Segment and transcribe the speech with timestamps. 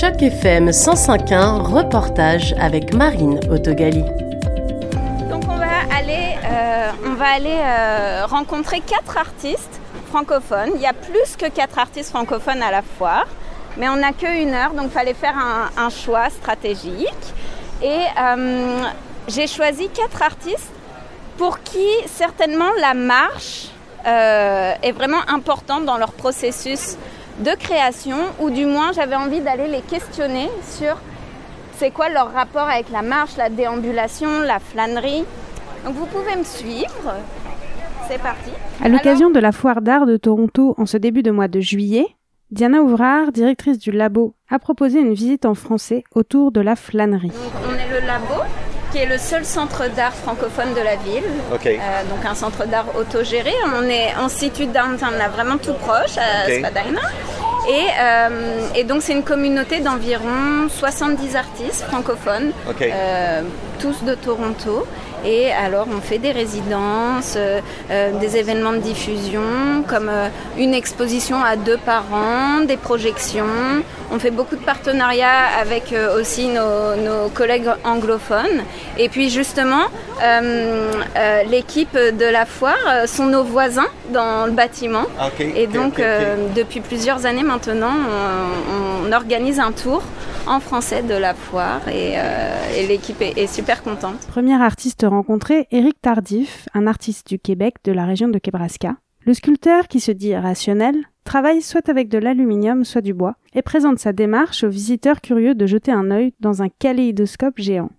[0.00, 4.02] Choc FM 105.1, reportage avec Marine Autogali.
[5.28, 9.78] Donc on va aller, euh, on va aller euh, rencontrer quatre artistes
[10.08, 10.70] francophones.
[10.76, 13.26] Il y a plus que quatre artistes francophones à la foire,
[13.76, 15.36] mais on n'a qu'une heure, donc il fallait faire
[15.76, 17.34] un, choix stratégique.
[17.82, 18.82] Et euh,
[19.28, 20.72] j'ai choisi quatre artistes
[21.36, 23.66] pour qui certainement la marche
[24.06, 26.96] est vraiment importante dans leur processus
[27.40, 30.96] de création, ou du moins j'avais envie d'aller les questionner sur
[31.76, 35.24] c'est quoi leur rapport avec la marche, la déambulation, la flânerie.
[35.84, 37.14] Donc vous pouvez me suivre.
[38.08, 38.50] C'est parti.
[38.82, 39.36] À l'occasion Alors...
[39.36, 42.06] de la foire d'art de Toronto en ce début de mois de juillet,
[42.50, 47.28] Diana Ouvrard, directrice du labo, a proposé une visite en français autour de la flânerie.
[47.28, 47.36] Donc,
[47.70, 48.42] on est le labo
[48.90, 51.24] qui est le seul centre d'art francophone de la ville.
[51.54, 51.78] Okay.
[51.80, 53.52] Euh, donc un centre d'art autogéré.
[53.76, 56.58] On est on se situe downtown, là, vraiment tout proche, à Okay.
[56.60, 57.00] Spadina.
[57.68, 63.42] Et, euh, et donc c'est une communauté d'environ 70 artistes francophones, euh,
[63.78, 64.86] tous de Toronto.
[65.24, 70.74] Et alors on fait des résidences, euh, euh, des événements de diffusion, comme euh, une
[70.74, 73.44] exposition à deux par an, des projections.
[74.12, 78.62] On fait beaucoup de partenariats avec euh, aussi nos, nos collègues anglophones.
[78.98, 79.84] Et puis justement,
[80.22, 85.04] euh, euh, l'équipe de la foire euh, sont nos voisins dans le bâtiment.
[85.24, 90.02] Ok, Et donc euh, depuis plusieurs années maintenant, on, on organise un tour
[90.46, 94.18] en français de la foire et, euh, et l'équipe est, est super contente.
[94.32, 98.96] Premier artiste rencontré, Éric Tardif, un artiste du Québec de la région de Nebraska.
[99.26, 103.62] Le sculpteur, qui se dit rationnel, travaille soit avec de l'aluminium, soit du bois, et
[103.62, 107.90] présente sa démarche aux visiteurs curieux de jeter un œil dans un kaléidoscope géant.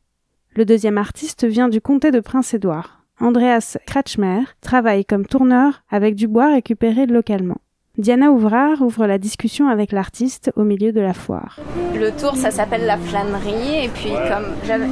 [0.56, 3.06] Le deuxième artiste vient du comté de Prince-Édouard.
[3.20, 7.62] Andreas Kratchmer travaille comme tourneur avec du bois récupéré localement.
[7.97, 11.58] Diana Ouvrard ouvre la discussion avec l'artiste au milieu de la foire.
[11.94, 13.84] Le tour, ça s'appelle la flânerie.
[13.84, 14.45] Et puis, comme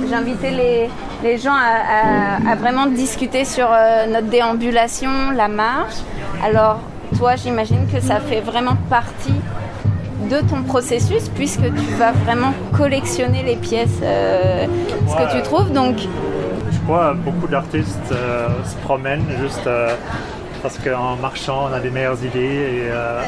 [0.09, 0.89] j'invitais les,
[1.23, 5.95] les gens à, à- à vraiment discuter sur euh, notre déambulation, la marche.
[6.43, 6.82] Alors,
[7.17, 9.33] toi, j'imagine que ça fait vraiment partie
[10.30, 14.66] de ton processus puisque tu vas vraiment collectionner les pièces, euh,
[15.08, 15.71] ce que tu trouves.
[15.71, 15.95] Donc,
[16.71, 19.95] Je crois que beaucoup d'artistes euh, se promènent juste euh,
[20.61, 23.21] parce qu'en marchant, on a des meilleures idées et euh,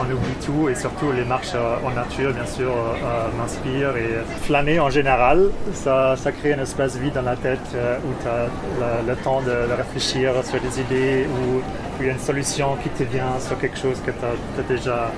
[0.00, 0.68] on, oublie tout.
[0.68, 3.96] Et surtout, les marches euh, en nature, bien sûr, euh, m'inspirent.
[3.96, 7.58] Et flâner en général, ça, crée un espace vide dans la tête
[8.04, 11.60] où tu as le, temps de, réfléchir sur des idées ou
[12.00, 15.10] il y a une solution qui te vient sur quelque chose que tu as, déjà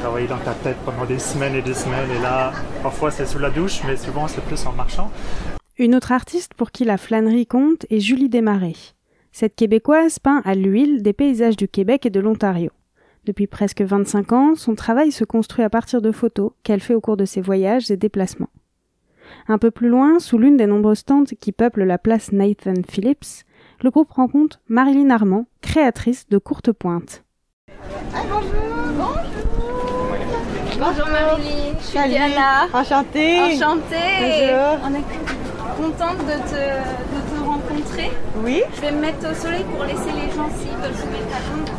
[0.00, 2.10] travaillé dans ta tête pendant des semaines et des semaines.
[2.18, 2.52] Et là,
[2.82, 5.10] parfois, c'est sous la douche, mais souvent, c'est plus en marchant.
[5.76, 8.97] Une autre artiste pour qui la flânerie compte est Julie Desmarais.
[9.40, 12.72] Cette Québécoise peint à l'huile des paysages du Québec et de l'Ontario.
[13.24, 17.00] Depuis presque 25 ans, son travail se construit à partir de photos qu'elle fait au
[17.00, 18.50] cours de ses voyages et déplacements.
[19.46, 23.44] Un peu plus loin, sous l'une des nombreuses tentes qui peuplent la place Nathan Phillips,
[23.80, 27.22] le groupe rencontre Marilyn Armand, créatrice de Courte Pointe.
[30.80, 32.10] bonjour Marilyn, je suis Salut.
[32.10, 32.64] Diana.
[32.72, 33.40] Enchantée.
[33.40, 34.18] Enchantée.
[34.20, 34.80] Bonjour.
[34.84, 35.04] On est
[35.76, 37.17] contente de te,
[38.44, 38.62] Oui.
[38.76, 41.40] Je vais me mettre au soleil pour laisser les gens s'ils veulent se mettre à
[41.56, 41.72] l'ombre.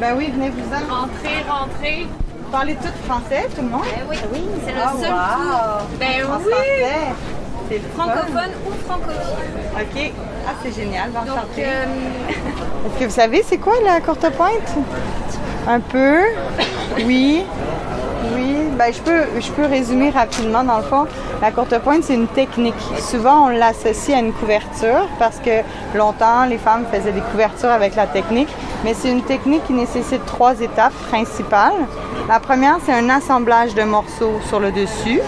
[0.00, 0.94] Ben oui, venez vous en.
[1.00, 2.06] Rentrez, rentrez.
[2.44, 3.82] Vous parlez tout français, tout le monde?
[3.86, 4.16] Eh oui,
[4.64, 5.16] c'est le Ah, seul wow.
[5.16, 5.98] tour.
[5.98, 6.52] Ben En oui.
[6.52, 7.14] français.
[7.68, 8.02] C'est le fun.
[8.04, 9.80] Francophone ou francophone.
[9.80, 10.12] OK.
[10.46, 11.10] Ah, c'est génial.
[11.12, 11.64] Donc, Enchantée.
[11.64, 11.84] euh,
[12.86, 14.74] Est-ce que vous savez c'est quoi la courte pointe?
[15.66, 16.18] Un peu.
[17.04, 17.44] Oui.
[18.34, 18.56] Oui.
[18.76, 21.06] Ben, je peux, je peux résumer rapidement dans le fond.
[21.44, 22.72] La courte pointe, c'est une technique.
[22.98, 25.60] Souvent, on l'associe à une couverture parce que
[25.94, 28.48] longtemps, les femmes faisaient des couvertures avec la technique.
[28.82, 31.84] Mais c'est une technique qui nécessite trois étapes principales.
[32.30, 35.20] La première, c'est un assemblage de morceaux sur le dessus.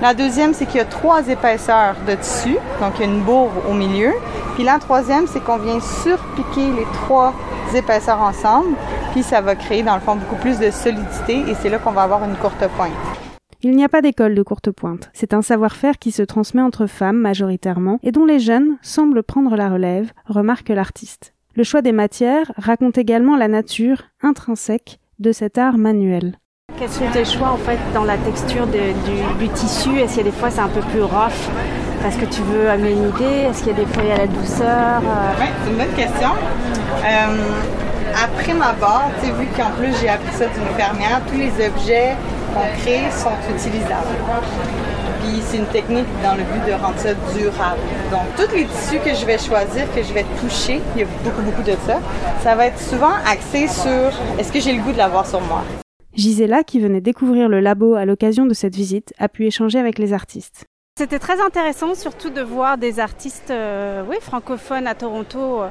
[0.00, 3.20] La deuxième, c'est qu'il y a trois épaisseurs de tissu, donc il y a une
[3.20, 4.14] bourre au milieu.
[4.54, 7.34] Puis la troisième, c'est qu'on vient surpiquer les trois
[7.74, 8.74] épaisseurs ensemble,
[9.12, 11.92] puis ça va créer dans le fond beaucoup plus de solidité et c'est là qu'on
[11.92, 13.11] va avoir une courte pointe.
[13.64, 15.10] Il n'y a pas d'école de courte pointe.
[15.12, 19.54] C'est un savoir-faire qui se transmet entre femmes majoritairement et dont les jeunes semblent prendre
[19.54, 21.32] la relève, remarque l'artiste.
[21.54, 26.38] Le choix des matières raconte également la nature intrinsèque de cet art manuel.
[26.76, 28.72] Quels sont tes choix en fait dans la texture de-
[29.38, 29.90] du, du tissu?
[29.98, 31.48] Est-ce qu'il y a des fois c'est un peu plus rough
[32.02, 33.46] parce que tu veux amener une idée?
[33.48, 35.76] Est-ce qu'il y a des fois il y a la douceur euh, Oui, c'est une
[35.76, 36.30] bonne question.
[37.04, 37.60] Euh,
[38.24, 41.52] après ma barre, tu sais, vu qu'en plus j'ai appris ça d'une infirmière, tous les
[41.66, 42.16] objets
[42.52, 44.16] qu'on crée sont utilisables.
[45.20, 47.80] Puis c'est une technique dans le but de rendre ça durable.
[48.10, 51.06] Donc tous les tissus que je vais choisir, que je vais toucher, il y a
[51.24, 52.00] beaucoup beaucoup de ça,
[52.42, 55.62] ça va être souvent axé sur est-ce que j'ai le goût de l'avoir sur moi.
[56.14, 59.98] Gisela, qui venait découvrir le labo à l'occasion de cette visite, a pu échanger avec
[59.98, 60.66] les artistes.
[60.98, 65.62] C'était très intéressant, surtout de voir des artistes euh, oui, francophones à Toronto.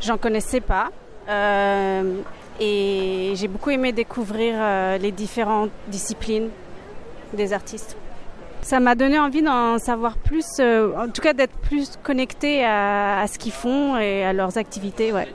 [0.00, 0.90] J'en connaissais pas.
[1.28, 2.20] Euh,
[2.60, 6.48] et j'ai beaucoup aimé découvrir euh, les différentes disciplines
[7.34, 7.96] des artistes.
[8.62, 13.20] Ça m'a donné envie d'en savoir plus, euh, en tout cas d'être plus connecté à,
[13.20, 15.12] à ce qu'ils font et à leurs activités.
[15.12, 15.28] Ouais.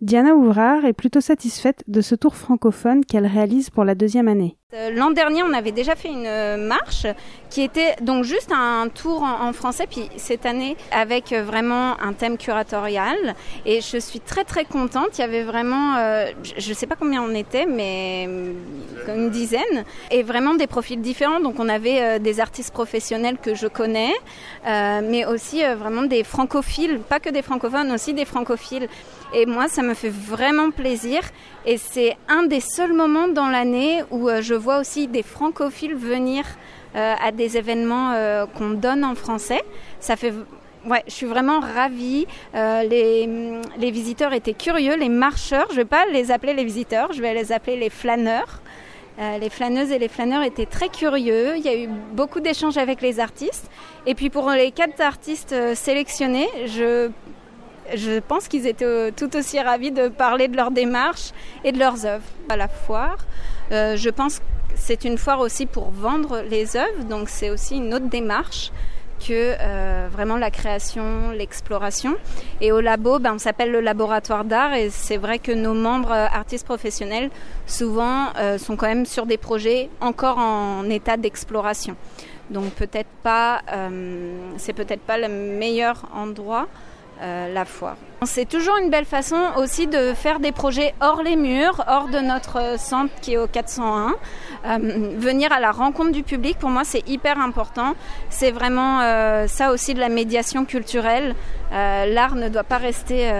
[0.00, 4.56] Diana Ouvrard est plutôt satisfaite de ce tour francophone qu'elle réalise pour la deuxième année.
[4.74, 7.06] Euh, l'an dernier, on avait déjà fait une euh, marche
[7.50, 12.12] qui était donc juste un tour en, français, puis cette année avec euh, vraiment un
[12.12, 13.36] thème curatorial.
[13.64, 15.18] Et je suis très très contente.
[15.18, 15.94] Il y avait vraiment,
[16.42, 18.24] je ne sais pas combien on était, mais
[19.06, 21.38] une dizaine, et vraiment des profils différents.
[21.38, 24.14] Donc on avait des artistes professionnels que je connais,
[24.64, 28.88] mais aussi vraiment des francophiles, pas que des francophones, aussi des francophiles.
[29.32, 31.20] Et moi, ça me fait vraiment plaisir.
[31.66, 36.44] Et c'est un des seuls moments dans l'année où je vois aussi des francophiles venir
[36.94, 39.62] euh, à des événements euh, qu'on donne en français.
[40.00, 40.32] Ça fait
[40.88, 42.28] Ouais, je suis vraiment ravie.
[42.54, 43.28] Euh, les,
[43.76, 47.20] les, visiteurs étaient curieux, les marcheurs, je ne vais pas les appeler les visiteurs, je
[47.20, 48.62] vais les appeler les flâneurs.
[49.18, 51.56] les flâneuses et les flâneurs étaient très curieux.
[51.56, 53.68] Il y a eu beaucoup d'échanges avec les artistes.
[54.06, 57.10] Et puis pour les quatre artistes sélectionnés, je,
[57.94, 61.32] je pense qu'ils étaient tout aussi ravis de parler de leur démarche
[61.64, 63.18] et de leurs œuvres à la foire.
[63.70, 64.40] je pense
[64.76, 68.70] c'est une foire aussi pour vendre les œuvres, donc c'est aussi une autre démarche
[69.18, 72.16] que euh, vraiment la création, l'exploration.
[72.60, 76.12] Et au labo, ben, on s'appelle le laboratoire d'art et c'est vrai que nos membres
[76.12, 77.30] euh, artistes professionnels
[77.66, 81.96] souvent euh, sont quand même sur des projets encore en état d'exploration.
[82.50, 83.62] Donc peut-être pas,
[84.56, 86.68] c'est peut-être pas le meilleur endroit
[87.22, 87.96] euh, la foire.
[88.26, 92.18] C'est toujours une belle façon aussi de faire des projets hors les murs, hors de
[92.18, 94.14] notre centre qui est au 401.
[94.66, 97.94] Euh, venir à la rencontre du public, pour moi, c'est hyper important.
[98.28, 101.34] C'est vraiment euh, ça aussi de la médiation culturelle.
[101.70, 103.30] L'art ne doit pas rester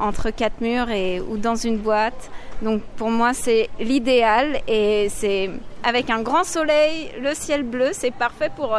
[0.00, 2.30] entre quatre murs et, ou dans une boîte.
[2.60, 5.50] Donc pour moi, c'est l'idéal et c'est
[5.82, 8.78] avec un grand soleil, le ciel bleu, c'est parfait pour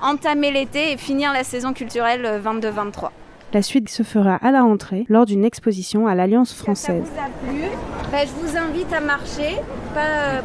[0.00, 3.10] entamer l'été et finir la saison culturelle 22-23.
[3.52, 7.04] La suite se fera à la rentrée lors d'une exposition à l'Alliance française.
[7.04, 7.60] Ça vous a plu
[8.10, 9.56] ben, Je vous invite à marcher,
[9.94, 10.40] pas,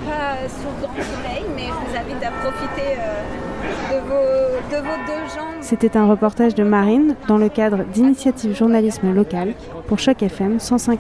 [0.50, 3.24] sous le grand soleil, mais je vous invite à profiter euh,
[3.92, 5.56] de, vos, de vos deux jambes.
[5.62, 9.54] C'était un reportage de Marine dans le cadre d'Initiative Journalisme Local
[9.88, 10.98] pour Choc FM 105.1.